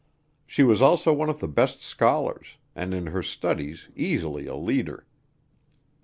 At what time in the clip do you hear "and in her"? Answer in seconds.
2.75-3.21